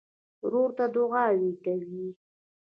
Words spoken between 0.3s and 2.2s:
ورور ته دعاوې کوې.